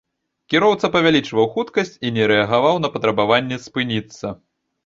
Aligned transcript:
Кіроўца 0.53 0.89
павялічваў 0.95 1.45
хуткасць 1.57 1.93
і 2.07 2.13
не 2.17 2.23
рэагаваў 2.33 2.75
на 2.87 2.93
патрабаванне 2.97 3.63
спыніцца. 3.67 4.37